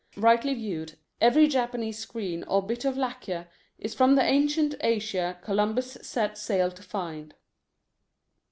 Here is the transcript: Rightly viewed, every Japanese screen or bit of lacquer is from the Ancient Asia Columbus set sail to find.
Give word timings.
Rightly 0.17 0.55
viewed, 0.55 0.97
every 1.21 1.47
Japanese 1.47 1.99
screen 1.99 2.43
or 2.45 2.63
bit 2.65 2.85
of 2.85 2.97
lacquer 2.97 3.47
is 3.77 3.93
from 3.93 4.15
the 4.15 4.23
Ancient 4.23 4.73
Asia 4.81 5.37
Columbus 5.43 5.95
set 6.01 6.39
sail 6.39 6.71
to 6.71 6.81
find. 6.81 7.35